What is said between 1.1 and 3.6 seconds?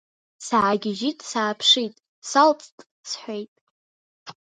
сааԥшит, салҵт, лҳәит.